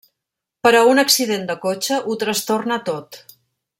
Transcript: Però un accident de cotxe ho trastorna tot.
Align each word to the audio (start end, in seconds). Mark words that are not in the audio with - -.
Però 0.67 0.79
un 0.93 1.01
accident 1.01 1.45
de 1.51 1.57
cotxe 1.67 1.99
ho 2.13 2.17
trastorna 2.25 2.79
tot. 2.89 3.21